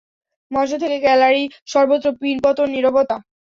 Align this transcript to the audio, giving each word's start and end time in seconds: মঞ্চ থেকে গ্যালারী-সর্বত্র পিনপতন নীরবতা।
মঞ্চ 0.51 0.71
থেকে 0.83 0.97
গ্যালারী-সর্বত্র 1.05 2.07
পিনপতন 2.21 2.67
নীরবতা। 2.73 3.15